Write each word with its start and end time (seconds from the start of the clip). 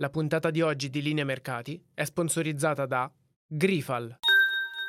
La 0.00 0.08
puntata 0.08 0.50
di 0.50 0.62
oggi 0.62 0.88
di 0.88 1.02
Linea 1.02 1.26
Mercati 1.26 1.78
è 1.92 2.04
sponsorizzata 2.04 2.86
da 2.86 3.12
Grifal. 3.46 4.16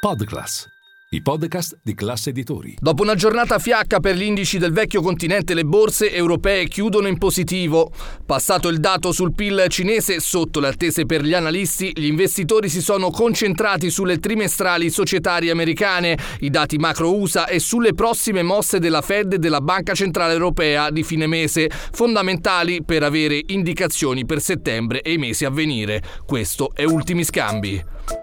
Podclass, 0.00 0.66
i 1.10 1.22
podcast 1.22 1.78
di 1.82 1.94
classe 1.94 2.30
editori. 2.30 2.76
Dopo 2.78 3.02
una 3.02 3.14
giornata 3.14 3.58
fiacca 3.58 3.98
per 3.98 4.14
gli 4.14 4.24
indici 4.24 4.58
del 4.58 4.72
vecchio 4.72 5.00
continente, 5.00 5.54
le 5.54 5.64
borse 5.64 6.12
europee 6.12 6.68
chiudono 6.68 7.08
in 7.08 7.16
positivo. 7.16 7.90
Passato 8.26 8.68
il 8.68 8.78
dato 8.78 9.10
sul 9.12 9.32
PIL 9.32 9.64
cinese 9.68 10.20
sotto 10.20 10.60
le 10.60 10.68
attese 10.68 11.06
per 11.06 11.22
gli 11.22 11.32
analisti, 11.32 11.92
gli 11.94 12.04
investitori 12.04 12.68
si 12.68 12.82
sono 12.82 13.08
concentrati 13.08 13.88
sulle 13.88 14.18
trimestrali 14.18 14.90
societarie 14.90 15.50
americane, 15.50 16.18
i 16.40 16.50
dati 16.50 16.76
macro 16.76 17.16
USA 17.16 17.46
e 17.46 17.58
sulle 17.58 17.94
prossime 17.94 18.42
mosse 18.42 18.78
della 18.78 19.00
Fed 19.00 19.32
e 19.32 19.38
della 19.38 19.62
Banca 19.62 19.94
Centrale 19.94 20.34
Europea 20.34 20.90
di 20.90 21.04
fine 21.04 21.26
mese, 21.26 21.70
fondamentali 21.90 22.84
per 22.84 23.02
avere 23.02 23.40
indicazioni 23.46 24.26
per 24.26 24.42
settembre 24.42 25.00
e 25.00 25.14
i 25.14 25.18
mesi 25.18 25.46
a 25.46 25.50
venire. 25.50 26.02
Questo 26.26 26.72
è 26.74 26.84
Ultimi 26.84 27.24
Scambi. 27.24 27.82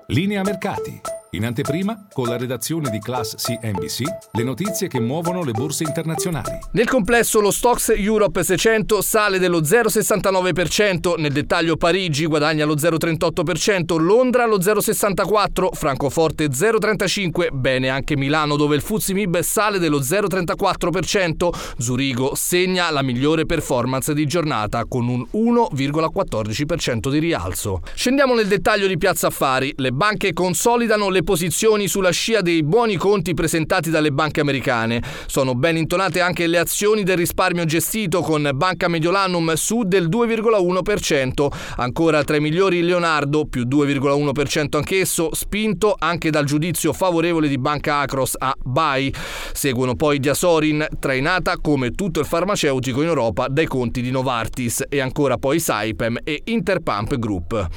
Linea 0.10 0.44
Mercati. 0.44 1.15
In 1.36 1.44
anteprima, 1.44 2.08
con 2.14 2.28
la 2.28 2.38
redazione 2.38 2.90
di 2.90 2.98
Class 3.00 3.36
CNBC, 3.36 4.04
le 4.32 4.44
notizie 4.44 4.88
che 4.88 5.02
muovono 5.02 5.44
le 5.44 5.52
borse 5.52 5.84
internazionali. 5.84 6.58
Nel 6.72 6.88
complesso 6.88 7.42
lo 7.42 7.52
Stox 7.52 7.92
Europe 7.94 8.42
600 8.42 9.02
sale 9.02 9.38
dello 9.38 9.60
0,69%, 9.60 11.16
nel 11.18 11.34
dettaglio 11.34 11.76
Parigi 11.76 12.26
guadagna 12.26 12.64
lo 12.64 12.76
0,38%, 12.76 14.00
Londra 14.00 14.46
lo 14.46 14.60
0,64%, 14.60 15.74
Francoforte 15.74 16.48
0,35%, 16.48 17.52
bene 17.52 17.90
anche 17.90 18.16
Milano 18.16 18.56
dove 18.56 18.78
il 18.78 18.82
Fuzzi 18.82 19.14
Mib 19.14 19.38
sale 19.40 19.78
dello 19.78 20.00
0,34%, 20.00 21.50
Zurigo 21.78 22.34
segna 22.34 22.90
la 22.92 23.02
migliore 23.02 23.46
performance 23.46 24.14
di 24.14 24.26
giornata 24.26 24.86
con 24.86 25.10
un 25.10 25.26
1,14% 25.34 27.10
di 27.10 27.20
rialzo. 27.20 27.82
Scendiamo 27.94 28.36
nel 28.36 28.48
dettaglio 28.48 28.88
di 28.88 28.98
Piazza 28.98 29.28
Affari, 29.28 29.74
le 29.76 29.92
banche 29.92 30.32
consolidano 30.32 31.10
le 31.10 31.24
posizioni 31.26 31.90
sulla 31.90 32.12
scia 32.12 32.40
dei 32.40 32.64
buoni 32.64 32.96
conti 32.96 33.34
presentati 33.34 33.90
dalle 33.90 34.14
banche 34.14 34.40
americane. 34.40 35.04
Sono 35.26 35.56
ben 35.56 35.76
intonate 35.76 36.22
anche 36.22 36.48
le 36.48 36.58
azioni 36.58 37.04
del 37.04 37.18
risparmio 37.18 37.66
gestito 37.66 38.22
con 38.22 38.50
Banca 38.54 38.88
Mediolanum 38.88 39.54
su 39.56 39.84
del 39.84 40.08
2,1%, 40.08 41.48
ancora 41.76 42.24
tra 42.24 42.38
i 42.38 42.40
migliori 42.40 42.82
Leonardo 42.82 43.46
più 43.46 43.64
2,1% 43.64 44.78
anch'esso, 44.78 45.30
spinto 45.34 45.96
anche 45.98 46.30
dal 46.30 46.46
giudizio 46.46 46.94
favorevole 46.94 47.50
di 47.50 47.58
Banca 47.58 48.00
Acros 48.00 48.36
a 48.38 48.56
buy. 48.64 49.12
Seguono 49.52 49.96
poi 49.96 50.20
Diasorin, 50.20 50.86
trainata 51.00 51.58
come 51.58 51.92
tutto 51.92 52.22
il 52.22 52.26
farmaceutico 52.26 53.02
in 53.02 53.08
Europa 53.08 53.48
dai 53.50 53.66
conti 53.66 54.02
di 54.02 54.12
Novartis 54.12 54.84
e 54.88 55.02
ancora 55.02 55.38
poi 55.38 55.60
Saipem 55.60 56.20
e 56.24 56.44
Interpump 56.46 57.18
Group. 57.18 57.68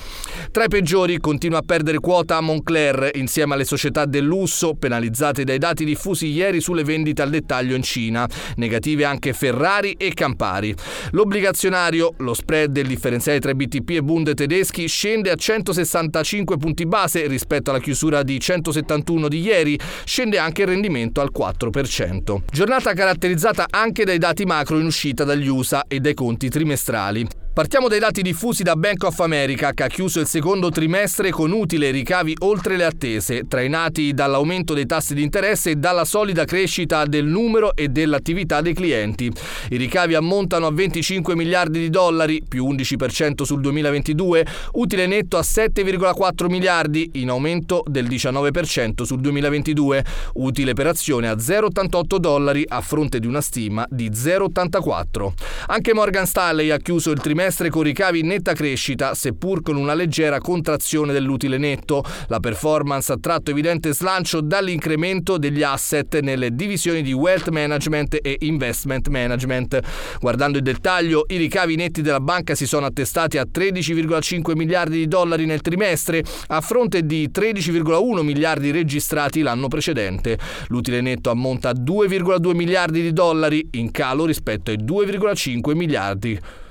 Tra 0.53 0.65
i 0.65 0.69
peggiori 0.69 1.19
continua 1.19 1.61
a 1.61 1.63
perdere 1.63 1.99
quota 1.99 2.41
Moncler 2.41 3.11
insieme 3.15 3.28
insieme 3.29 3.53
alle 3.53 3.65
società 3.65 4.07
del 4.07 4.25
lusso, 4.25 4.75
penalizzate 4.75 5.45
dai 5.45 5.59
dati 5.59 5.85
diffusi 5.85 6.29
ieri 6.29 6.63
sulle 6.63 6.83
vendite 6.83 7.21
al 7.21 7.29
dettaglio 7.29 7.77
in 7.77 7.83
Cina. 7.83 8.27
Negative 8.57 9.05
anche 9.05 9.35
Ferrari 9.35 9.93
e 9.93 10.15
Campari. 10.15 10.75
L'obbligazionario, 11.11 12.15
lo 12.19 12.33
spread 12.33 12.73
del 12.73 12.87
differenziale 12.87 13.39
tra 13.39 13.53
BTP 13.53 13.91
e 13.91 14.03
Bund 14.03 14.33
tedeschi, 14.33 14.89
scende 14.89 15.31
a 15.31 15.35
165 15.35 16.57
punti 16.57 16.87
base 16.87 17.27
rispetto 17.27 17.69
alla 17.71 17.81
chiusura 17.81 18.23
di 18.23 18.41
171 18.41 19.29
di 19.29 19.41
ieri, 19.41 19.79
scende 20.05 20.39
anche 20.39 20.63
il 20.63 20.69
rendimento 20.69 21.21
al 21.21 21.31
4%. 21.37 22.39
Giornata 22.51 22.95
caratterizzata 22.95 23.67
anche 23.69 24.05
dai 24.05 24.19
dati 24.19 24.45
macro 24.45 24.79
in 24.79 24.87
uscita 24.87 25.25
dagli 25.25 25.49
USA 25.49 25.85
e 25.87 26.01
dai 26.01 26.15
conti 26.15 26.49
trimestrali. 26.49 27.27
Partiamo 27.59 27.89
dai 27.89 27.99
dati 27.99 28.23
diffusi 28.23 28.63
da 28.63 28.77
Bank 28.77 29.03
of 29.03 29.19
America, 29.19 29.73
che 29.73 29.83
ha 29.83 29.89
chiuso 29.89 30.21
il 30.21 30.29
secondo 30.29 30.71
trimestre 30.71 31.31
con 31.31 31.51
utile 31.51 31.91
ricavi 31.91 32.37
oltre 32.43 32.77
le 32.77 32.85
attese, 32.85 33.49
trainati 33.49 34.15
dall'aumento 34.15 34.75
dei 34.75 34.87
tassi 34.87 35.13
di 35.13 35.25
interesse 35.25 35.71
e 35.71 35.75
dalla 35.75 36.05
solida 36.05 36.45
crescita 36.45 37.05
del 37.05 37.27
numero 37.27 37.75
e 37.75 37.89
dell'attività 37.89 38.61
dei 38.61 38.75
clienti. 38.75 39.29
I 39.71 39.77
ricavi 39.77 40.15
ammontano 40.15 40.69
a 40.69 40.71
25 40.71 41.35
miliardi 41.35 41.81
di 41.81 41.91
dollari, 41.91 42.45
più 42.49 42.65
11% 42.65 43.43
sul 43.43 43.61
2022, 43.61 44.47
utile 44.75 45.09
netto 45.09 45.37
a 45.37 45.41
7,4 45.41 46.47
miliardi, 46.47 47.11
in 47.15 47.29
aumento 47.29 47.83
del 47.89 48.07
19% 48.07 49.03
sul 49.03 49.19
2022, 49.19 50.05
utile 50.35 50.75
per 50.75 50.87
azione 50.87 51.29
a 51.29 51.35
0,88 51.35 52.19
dollari 52.19 52.65
a 52.69 52.81
fronte 52.81 53.19
di 53.19 53.27
una 53.27 53.41
stima 53.41 53.85
di 53.91 54.11
0,84. 54.11 55.33
Anche 55.67 55.93
Morgan 55.93 56.25
Stanley 56.25 56.71
ha 56.71 56.79
chiuso 56.79 57.11
il 57.11 57.19
trimestre 57.19 57.47
trimestre 57.49 57.71
con 57.71 57.83
ricavi 57.83 58.19
in 58.19 58.27
netta 58.27 58.53
crescita, 58.53 59.15
seppur 59.15 59.63
con 59.63 59.77
una 59.77 59.95
leggera 59.95 60.39
contrazione 60.39 61.15
dell'utile 61.15 61.57
netto. 61.57 62.05
La 62.27 62.41
performance 62.41 63.11
ha 63.11 63.17
tratto 63.19 63.51
evidente 63.51 63.95
slancio 63.95 64.43
dall'incremento 64.43 65.39
degli 65.39 65.63
asset 65.63 66.21
nelle 66.21 66.55
divisioni 66.55 67.01
di 67.01 67.13
wealth 67.13 67.49
management 67.49 68.19
e 68.21 68.37
investment 68.41 69.09
management. 69.09 69.81
Guardando 70.21 70.59
il 70.59 70.65
dettaglio, 70.65 71.25
i 71.29 71.39
ricavi 71.39 71.77
netti 71.77 72.03
della 72.03 72.21
banca 72.21 72.55
si 72.55 72.67
sono 72.67 72.85
attestati 72.85 73.39
a 73.39 73.47
13,5 73.51 74.55
miliardi 74.55 74.99
di 74.99 75.09
dollari 75.09 75.47
nel 75.47 75.63
trimestre, 75.63 76.23
a 76.49 76.61
fronte 76.61 77.07
di 77.07 77.31
13,1 77.33 78.23
miliardi 78.23 78.71
registrati 78.71 79.41
l'anno 79.41 79.69
precedente. 79.69 80.39
L'utile 80.67 81.01
netto 81.01 81.31
ammonta 81.31 81.71
a 81.71 81.75
2,2 81.75 82.55
miliardi 82.55 83.01
di 83.01 83.13
dollari, 83.15 83.67
in 83.73 83.91
calo 83.91 84.27
rispetto 84.27 84.71
ai 84.71 84.77
2,5 84.77 85.75
miliardi. 85.75 86.67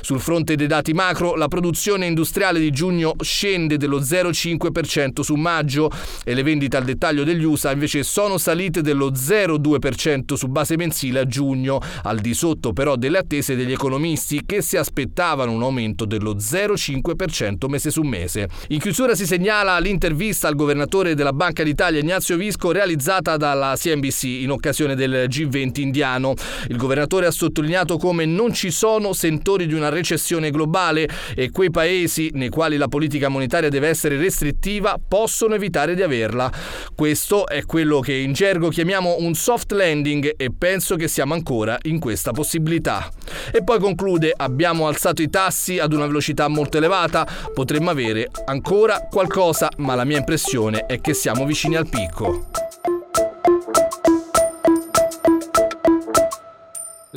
Sul 0.00 0.20
fronte 0.20 0.54
dei 0.54 0.66
dati 0.66 0.92
macro, 0.92 1.34
la 1.34 1.48
produzione 1.48 2.06
industriale 2.06 2.58
di 2.58 2.70
giugno 2.70 3.14
scende 3.20 3.76
dello 3.76 4.00
0,5% 4.00 5.20
su 5.20 5.34
maggio 5.34 5.90
e 6.24 6.34
le 6.34 6.42
vendite 6.42 6.76
al 6.76 6.84
dettaglio 6.84 7.24
degli 7.24 7.44
USA 7.44 7.72
invece 7.72 8.02
sono 8.02 8.38
salite 8.38 8.80
dello 8.80 9.10
0,2% 9.10 10.34
su 10.34 10.48
base 10.48 10.76
mensile 10.76 11.20
a 11.20 11.26
giugno, 11.26 11.80
al 12.04 12.18
di 12.18 12.34
sotto 12.34 12.72
però 12.72 12.96
delle 12.96 13.18
attese 13.18 13.56
degli 13.56 13.72
economisti 13.72 14.42
che 14.46 14.62
si 14.62 14.76
aspettavano 14.76 15.52
un 15.52 15.62
aumento 15.62 16.04
dello 16.04 16.34
0,5% 16.34 17.68
mese 17.68 17.90
su 17.90 18.02
mese. 18.02 18.48
In 18.68 18.78
chiusura 18.78 19.14
si 19.14 19.26
segnala 19.26 19.78
l'intervista 19.78 20.48
al 20.48 20.54
governatore 20.54 21.14
della 21.14 21.32
Banca 21.32 21.62
d'Italia 21.62 22.00
Ignazio 22.00 22.36
Visco 22.36 22.72
realizzata 22.72 23.36
dalla 23.36 23.74
CNBC 23.76 24.22
in 24.24 24.50
occasione 24.50 24.94
del 24.94 25.26
G20 25.28 25.80
indiano. 25.80 26.34
Il 26.68 26.76
governatore 26.76 27.26
ha 27.26 27.30
sottolineato 27.30 27.98
come 27.98 28.24
non 28.24 28.52
ci 28.54 28.70
sono 28.70 29.12
sentori 29.12 29.66
di 29.66 29.74
una 29.74 29.89
recessione 29.90 30.50
globale 30.50 31.08
e 31.34 31.50
quei 31.50 31.70
paesi 31.70 32.30
nei 32.34 32.48
quali 32.48 32.76
la 32.76 32.88
politica 32.88 33.28
monetaria 33.28 33.68
deve 33.68 33.88
essere 33.88 34.16
restrittiva 34.16 34.96
possono 35.06 35.54
evitare 35.54 35.94
di 35.94 36.02
averla. 36.02 36.50
Questo 36.94 37.46
è 37.46 37.64
quello 37.64 38.00
che 38.00 38.14
in 38.14 38.32
gergo 38.32 38.68
chiamiamo 38.68 39.16
un 39.18 39.34
soft 39.34 39.72
landing 39.72 40.34
e 40.36 40.50
penso 40.56 40.96
che 40.96 41.08
siamo 41.08 41.34
ancora 41.34 41.78
in 41.82 41.98
questa 41.98 42.32
possibilità. 42.32 43.10
E 43.52 43.62
poi 43.62 43.78
conclude, 43.78 44.32
abbiamo 44.34 44.86
alzato 44.86 45.22
i 45.22 45.28
tassi 45.28 45.78
ad 45.78 45.92
una 45.92 46.06
velocità 46.06 46.48
molto 46.48 46.78
elevata, 46.78 47.26
potremmo 47.52 47.90
avere 47.90 48.28
ancora 48.46 49.06
qualcosa, 49.10 49.68
ma 49.78 49.94
la 49.94 50.04
mia 50.04 50.18
impressione 50.18 50.86
è 50.86 51.00
che 51.00 51.14
siamo 51.14 51.44
vicini 51.44 51.76
al 51.76 51.88
picco. 51.88 52.69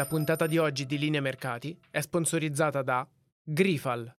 La 0.03 0.09
puntata 0.09 0.47
di 0.47 0.57
oggi 0.57 0.85
di 0.85 0.97
Linea 0.97 1.21
Mercati 1.21 1.79
è 1.89 2.01
sponsorizzata 2.01 2.81
da 2.81 3.07
Grifal. 3.41 4.11